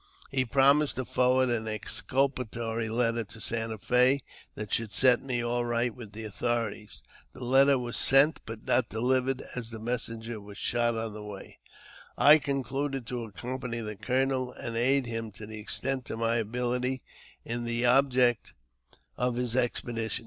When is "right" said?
5.63-5.93